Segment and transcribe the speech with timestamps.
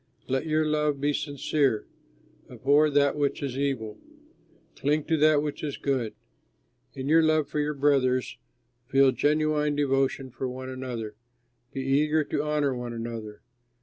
[0.27, 1.85] Let your love be sincere;
[2.49, 3.99] abhor that which is evil,
[4.75, 6.15] cling to that which is good.
[6.95, 8.39] In your love for your brothers,
[8.87, 11.13] feel genuine devotion for one another.
[11.71, 13.43] Be eager to honor one another.